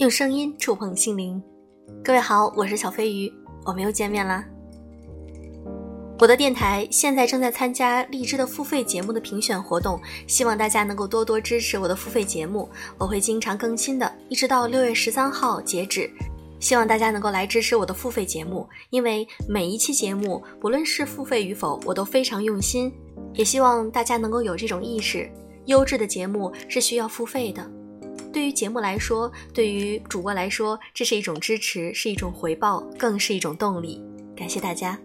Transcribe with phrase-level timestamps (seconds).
[0.00, 1.38] 用声音触碰心灵。
[2.02, 3.30] 各位好，我是小飞鱼，
[3.66, 4.42] 我们又见面啦。
[6.18, 16.10] 我的电台现在正在参加荔枝的付费节目的评选活动，希望大家能够多多支持我的付费节目，我会经常更新的，一直到六月十三号截止。
[16.60, 22.90] 希望大家能够来支持我的付费节目，因为每一期节目，不论是付费与否，我都非常用心。
[23.34, 25.30] 也希望大家能够有这种意识，
[25.66, 27.70] 优质的节目是需要付费的。
[28.32, 34.00] 对于节目来说，对于主播来说，这是一种支持，是一种回报，更是一种动力。
[34.36, 34.98] 感谢大家。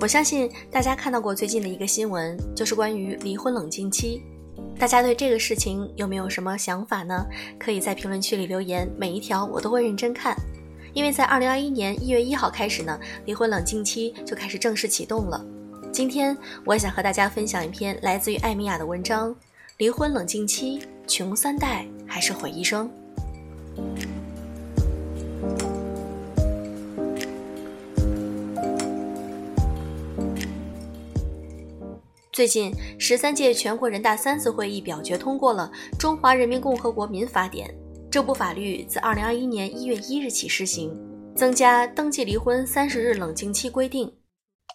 [0.00, 4.22] 我相信大家看到过最近的一个新闻，就是关于离婚冷静期。
[4.78, 7.26] 大家对这个事情有没有什么想法呢？
[7.58, 10.36] 可以在评论区里留言，每一条我都会认真看。
[10.94, 15.44] 因为在二零二一年一月一号开始呢，离婚冷静期就开始正式启动了。
[15.92, 19.34] 今天我想和大家分享一篇来自于艾米亚的文章：
[19.78, 22.90] 离婚冷静期，穷三代还是毁一生？
[32.32, 37.68] 最近，十三届全国人大三次会议表决通过了《中华人民共和国民法典》。
[38.10, 40.90] 这部法律自二零二一年一月一日起施行，
[41.36, 44.10] 增加登记离婚三十日冷静期规定。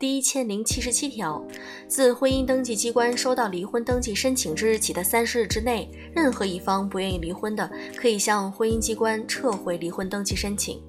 [0.00, 1.44] 第一千零七十七条，
[1.86, 10.80] 自婚姻登记机关收到离婚登记申请之日起的三十日之内，任何一方不愿意离婚的，可以向婚姻机关撤回离婚登记申请。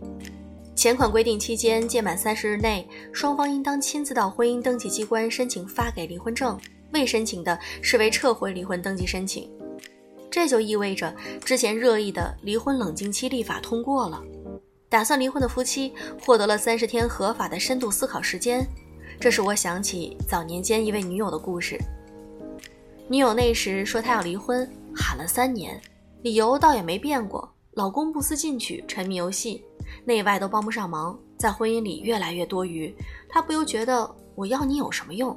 [0.76, 6.58] 前款规定期间届满三十日内，双方应当亲自到婚姻登记机关申请发给离婚证，
[6.94, 9.52] 未申请的视为撤回离婚登记申请。
[10.32, 14.22] 这就意味着之前热议的离婚冷静期立法通过了，
[14.88, 18.66] 打算离婚的夫妻获得了三十天合法的深度思考时间。
[19.20, 21.78] 这使我想起早年间一位女友的故事。
[23.08, 25.82] 女友那时说她要离婚，喊了三年，
[26.22, 29.64] 理由倒也没变过，老公不思进取，沉迷游戏。
[30.06, 32.96] 内外都帮不上忙，在婚姻里越来越多余，
[33.28, 35.36] 她不由觉得我要你有什么用？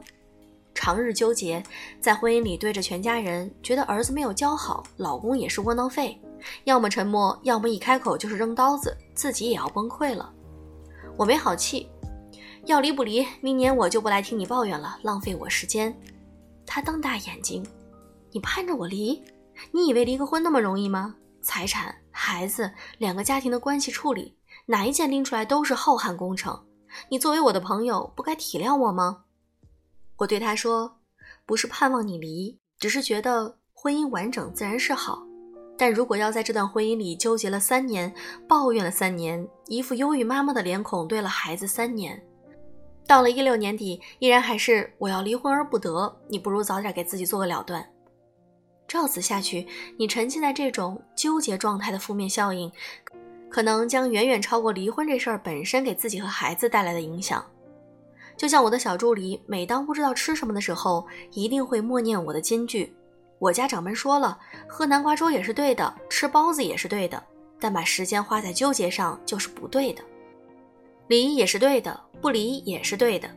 [0.82, 1.62] 长日纠结，
[2.00, 6.20] 在婚姻里对着全家人，觉得儿子没有教好，老公也是窝囊废，
[6.64, 10.34] 要么沉默，要么一开口就是扔刀子，自己也要崩溃了。
[11.16, 11.88] 我没好气，
[12.66, 15.96] 要离不离，明年我就不来听你抱怨了，浪费我时间。
[16.66, 17.64] 他瞪大眼睛，
[18.32, 19.22] 你盼着我离？
[19.70, 21.14] 你以为离个婚那么容易吗？
[21.42, 22.68] 财产、孩子
[22.98, 24.36] 两个家庭的关系处理。
[24.66, 26.60] 哪一件拎出来都是浩瀚工程，
[27.08, 29.18] 你作为我的朋友，不该体谅我吗？
[30.22, 30.98] 我对他说
[31.44, 35.20] ：“不是盼望你离，只是觉得婚姻完整自然是好。
[35.76, 38.14] 但如果要在这段婚姻里纠结了三年，
[38.46, 42.22] 抱怨了三年，一副忧郁妈妈的脸孔对了孩子三年，
[43.04, 47.84] 到了一六年底，依然还是我要离婚而不得，你不如早点给自己做个了断。
[48.86, 49.66] 照此下去，
[49.98, 52.70] 你沉浸在这种纠结状态的负面效应。”
[53.50, 57.44] 可能将远远超过离婚这事儿本身给自己和孩子带来的影响。
[58.36, 62.92] 就像我的小助理，每当不知道吃什么的时候，一定会默念我的金句。
[63.38, 64.38] 我家长辈说了，
[64.68, 67.22] 喝南瓜粥也是对的，吃包子也是对的，
[67.60, 70.02] 但把时间花在纠结上就是不对的。
[71.08, 73.28] 离也是对的，不离也是对的，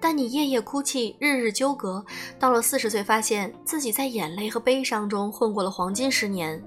[0.00, 2.04] 但你夜夜哭泣，日日纠葛，
[2.38, 6.62] 到了四十岁，发现自己在眼泪和悲伤中混过了黄金十年。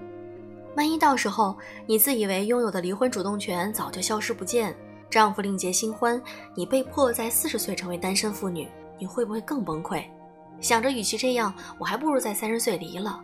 [0.76, 1.56] 万一到时候
[1.86, 4.74] 你自以为拥有的离婚主动权早就消失不见，
[5.12, 6.18] 丈夫另结新欢，
[6.54, 8.66] 你被迫在四十岁成为单身妇女，
[8.98, 10.02] 你会不会更崩溃？
[10.58, 13.20] 想着与其这样，我还不如在三十岁离了。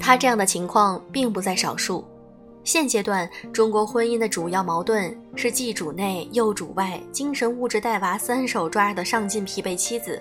[0.00, 2.04] 他这样的情况并不在少数。
[2.64, 10.20] 现阶段，中国婚姻的主要矛盾是既主内又主外，精神物质带娃三手抓的上进疲惫妻子，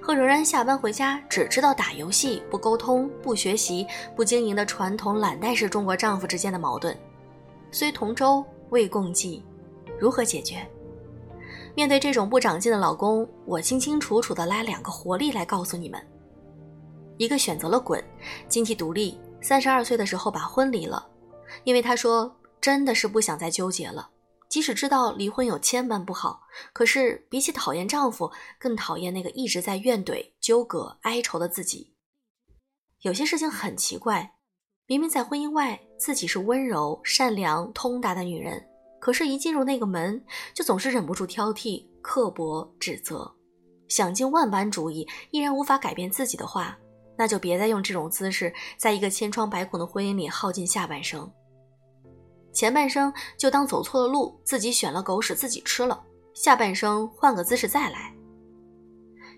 [0.00, 3.86] 和仍然下班回家只知道打游戏、不沟通、不学习、
[4.16, 6.96] 不经营的传统懒怠式中国丈夫之间的矛盾。
[7.70, 9.44] 虽同舟未共济，
[9.98, 10.66] 如何解决？
[11.74, 16.00] 面对这种不长进的老公，我清清楚楚地拉两个活力来告诉你们：
[17.16, 18.02] 一个选择了滚，
[18.48, 21.06] 经济独立，三十二岁的时候把婚离了。
[21.64, 24.08] 因为他说，真的是不想再纠结了。
[24.48, 26.40] 即使知道离婚有千般不好，
[26.72, 31.94] 可是比起讨厌丈夫，更讨厌那个一直在怨怼、纠葛、哀愁的自己。
[33.02, 34.34] 有些事情很奇怪，
[34.86, 38.66] 明明在婚姻外自己是温柔、善良、通达的女人，
[38.98, 40.24] 可是，一进入那个门，
[40.54, 43.30] 就总是忍不住挑剔、刻薄、指责，
[43.86, 46.76] 想尽万般主意，依然无法改变自己的话，
[47.16, 51.30] 那就别再用这种姿势，在一个千疮百孔的婚姻里耗尽下半生。
[52.58, 56.02] 前半生就当走错了路，自己选了狗屎自己吃了，
[56.34, 58.12] 下半生换个姿势再来。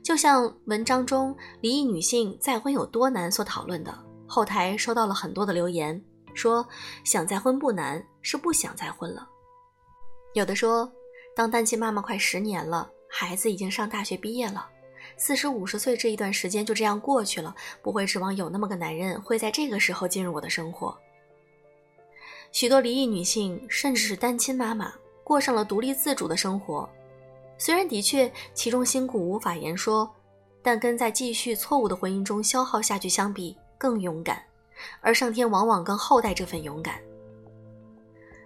[0.03, 3.95] 就像文章中离异女性再婚有多难所讨论的，
[4.27, 6.03] 后台收到了很多的留言，
[6.33, 6.67] 说
[7.05, 9.29] 想再婚不难，是不想再婚了。
[10.33, 10.91] 有的说，
[11.37, 14.67] 当单亲妈妈快十年了，孩子已经上大学毕业了，
[15.19, 20.99] 四十五十岁这一段时间就这样过去了，不会指望有那么个男人会在这个时候进入我的生活。
[22.53, 24.93] 许多离异女性，甚至是单亲妈妈，
[25.23, 26.89] 过上了独立自主的生活。
[27.57, 30.11] 虽然的确其中辛苦无法言说，
[30.63, 34.43] 但跟在继续错误的婚姻中消耗下去相比更勇敢，
[35.01, 37.01] 而上天往往更厚待这份勇敢。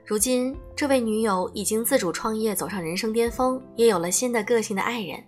[0.04, 5.24] 如今，这位女友已经自主创业，走上人生巅峰，也有了新的个性的爱人，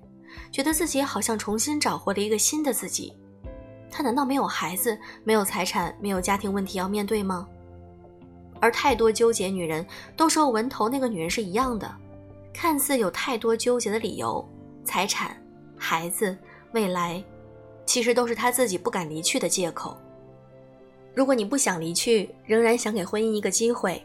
[0.53, 3.15] 觉得自己好像重新找回了一个新的自己。
[3.91, 7.49] 她难道没有孩子、没有财产、没有家庭问题要面对吗？
[8.61, 9.87] 而太多纠结女人
[10.17, 11.93] 都说文头那个女人是一样的。
[12.53, 14.43] 看似有太多纠结的理由，
[14.85, 15.37] 财产、
[15.77, 16.37] 孩子、
[16.73, 17.23] 未来，
[17.85, 19.97] 其实都是她自己不敢离去的借口。
[21.15, 24.05] 如果你不想离去，仍然想给婚姻一个机会，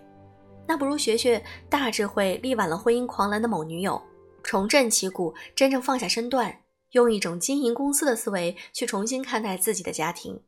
[0.67, 4.01] 那不如学学大智慧、力挽了婚姻狂澜的某女友，
[4.43, 6.53] 重振旗鼓，真正放下身段，
[6.91, 10.41] 用一种经营公司的思维去重新看待自己的家庭。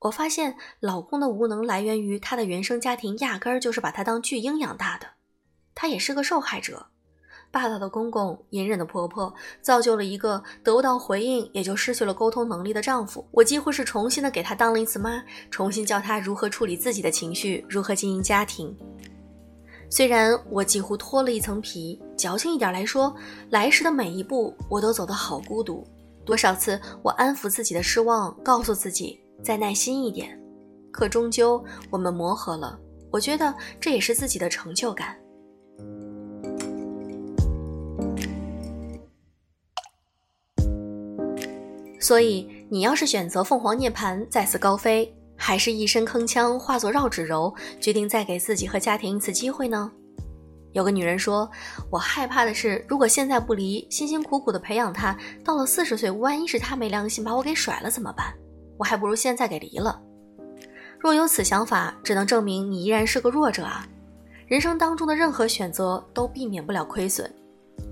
[0.00, 5.06] 我发现，老公的无能来源于他的原生家庭压根儿就是把他当巨婴养大的。
[5.74, 6.86] 他也是个受害者，
[7.50, 9.32] 霸道的公公、隐忍的婆婆，
[9.62, 13.26] 造就了一个得不到回应也就失去了沟通能力的丈夫。
[13.30, 18.76] 我几乎是重新的给他当了一次妈，重新教他如何处理自己的情绪，如何经营家庭。
[19.88, 23.14] 虽然我几乎脱了一层皮，矫情一点来说，
[23.50, 25.86] 来时的每一步我都走得好孤独。
[26.24, 30.38] 多少次我安抚自己的失望，告诉自己再耐心一点，
[30.90, 32.78] 可终究我们磨合了。
[33.10, 35.16] 我觉得这也是自己的成就感。
[42.00, 49.90] 所以，你要是选择凤凰涅槃再次高飞，还是一身铿锵化作绕指柔，决定再给自己和家庭一次机会呢？
[50.72, 51.50] 有个女人说
[51.90, 58.32] ：“我害怕的是，如果现在不离，辛辛苦苦的培养他，到了四十岁，万一是他没良心把我给甩了怎么办？
[58.78, 60.00] 我还不如现在给离了。”
[60.98, 63.86] 若有此想法，只能证明你依然是个弱者啊！
[64.46, 67.30] 人生当中的任何选择都避免不了亏损，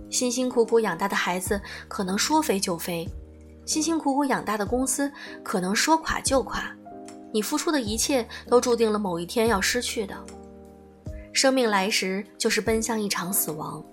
[0.08, 3.08] 辛辛苦苦养大的孩子可能说飞就飞。
[3.66, 5.10] 辛辛苦苦养大的公司
[5.42, 6.70] 可能说垮就垮，
[7.32, 10.14] 你付出的一切都注定了某一天要失去的。
[11.32, 13.84] 生命来时就是奔向一场死亡，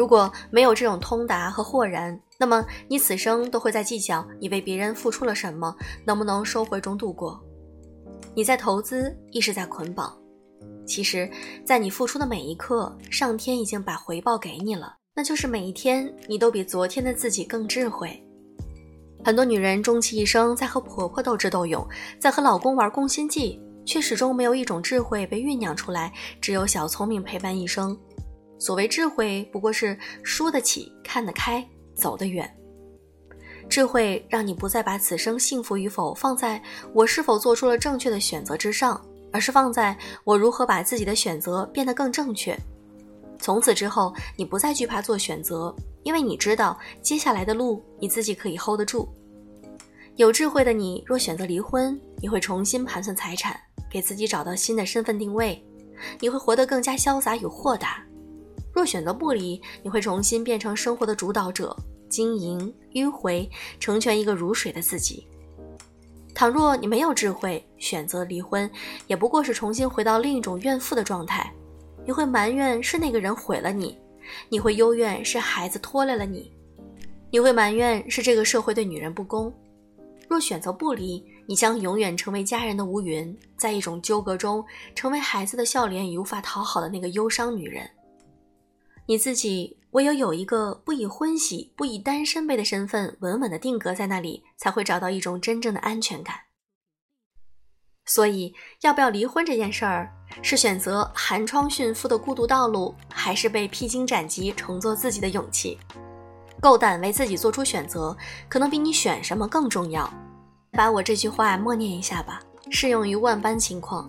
[0.00, 5.76] 如果没有这种通达和豁然，那么你此生都会在计较你为别人付出了什么，
[6.06, 7.38] 能不能收回中度过。
[8.34, 10.16] 你在投资，亦是在捆绑。
[10.86, 11.30] 其实，
[11.66, 18.18] 在你付出的每一刻，上天已经把回报给你了，那就是每一天你都比昨天的自己更智慧。
[19.22, 21.86] 很多女人终其一生在和婆婆斗智斗勇，
[22.18, 26.10] 在和老公玩攻心计，却始终没有一种智慧被酝酿出来，
[26.40, 27.94] 只有小聪明陪伴一生。
[28.60, 32.48] 所谓智慧，不过是输得起、看得开、走得远。
[33.68, 36.62] 智慧让你不再把此生幸福与否放在
[36.92, 39.00] 我是否做出了正确的选择之上，
[39.32, 42.56] 而是放在我如何把自己的选择变得更正确。
[43.38, 45.74] 从此之后，你不再惧怕做选择。
[46.02, 49.06] 因为你知道接下来的路你自己可以 hold 得住。
[50.16, 55.62] 有智慧的你，若选择离婚，你会重新盘算财产，给自己找到新的身份定位，
[56.18, 58.02] 你会活得更加潇洒与豁达。
[58.72, 61.76] 若选择不离，你会重新变成生活的主导者，
[62.08, 65.26] 经营迂回，成全一个如水的自己。
[66.34, 68.70] 倘若你没有智慧，选择离婚，
[69.06, 71.52] 也不过是重新回到另一种怨妇的状态，
[72.06, 73.98] 你会埋怨是那个人毁了你。
[74.48, 76.52] 你会幽怨是孩子拖累了你，
[77.30, 79.52] 你会埋怨是这个社会对女人不公。
[80.28, 87.90] 若选择不离，你将永远成为家人的乌云，在一种纠葛中，成为孩子的笑脸与无法讨好的那个忧伤女人。
[89.10, 96.36] 你自己唯有有一个不以婚喜、不以单身辈的身份稳稳的定格在那里，才会找到一种真正的安全感。
[98.06, 105.76] 所以，要不要离婚这件事儿，是选择寒窗驯夫的孤独道路，还是被披荆斩棘重做自己的勇气？
[106.60, 108.16] 够胆为自己做出选择，
[108.48, 110.08] 可能比你选什么更重要。
[110.70, 112.40] 把我这句话默念一下吧，
[112.70, 114.08] 适用于万般情况。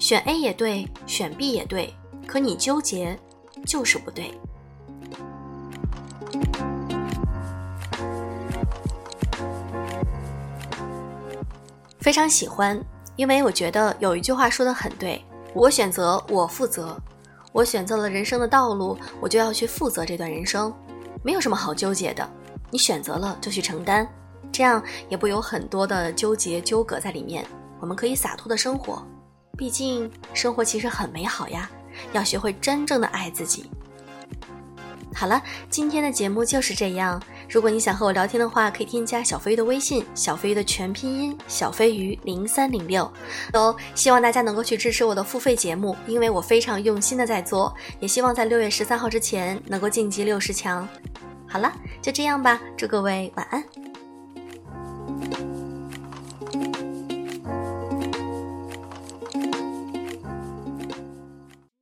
[0.00, 1.94] 选 A 也对，选 B 也对，
[2.26, 3.16] 可你纠结，
[3.64, 4.32] 就是不对。
[11.98, 12.82] 非常喜欢。
[13.14, 15.22] 因为我觉得有一句话说的很对，
[15.54, 16.98] 我选择，我负责。
[17.52, 20.72] 我选择了人生的道路，我就要去负责这段人生，
[21.22, 22.26] 没有什么好纠结的。
[22.70, 24.08] 你选择了就去承担，
[24.50, 27.44] 这样也不有很多的纠结纠葛在里面。
[27.80, 29.06] 我们可以洒脱的生活，
[29.58, 31.70] 毕竟生活其实很美好呀。
[32.12, 33.70] 要学会真正的爱自己。
[35.14, 37.22] 好了，今天的节目就是这样。
[37.46, 43.12] 如果你想和我聊天的话，可以添加小飞鱼的微信，小飞鱼的全拼音小飞鱼零三零六。
[43.52, 50.88] 都希望大家能够去支持我的付费节目，因为我非常用心的在做，也希望在六月十三号之前能够晋级六十强。
[51.46, 51.70] 好了，
[52.00, 53.62] 就这样吧，祝各位晚安。